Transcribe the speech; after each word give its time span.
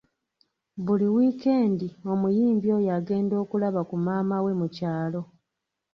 Buli 0.85 1.07
wiikendi 1.15 1.87
omuyimbi 2.11 2.67
oyo 2.77 2.89
agenda 2.97 3.33
okulaba 3.43 3.81
ku 3.89 3.95
maama 4.05 4.37
we 4.45 4.51
mu 4.59 4.67
kyalo. 4.75 5.21